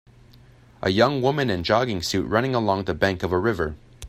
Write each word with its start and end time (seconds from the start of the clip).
A 0.81 0.89
young 0.89 1.21
woman 1.21 1.51
in 1.51 1.63
jogging 1.63 2.01
suit 2.01 2.25
running 2.27 2.55
along 2.55 2.85
the 2.85 2.95
bank 2.95 3.21
of 3.21 3.31
a 3.31 3.37
river. 3.37 3.75